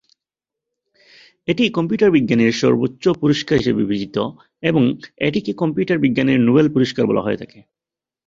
[1.47, 4.15] এটি কম্পিউটার বিজ্ঞানের সর্বোচ্চ পুরস্কার হিসেবে বিবেচিত
[4.63, 4.83] এবং
[5.17, 7.59] এটিকে কম্পিউটার বিজ্ঞানের নোবেল পুরস্কার বলা হয়ে থাকে।